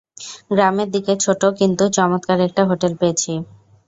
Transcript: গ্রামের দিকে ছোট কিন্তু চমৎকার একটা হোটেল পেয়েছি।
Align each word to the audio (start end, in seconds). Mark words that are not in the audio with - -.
গ্রামের 0.51 0.87
দিকে 0.91 1.13
ছোট 1.23 1.41
কিন্তু 1.59 1.83
চমৎকার 1.97 2.39
একটা 2.47 2.61
হোটেল 2.69 2.93
পেয়েছি। 3.01 3.31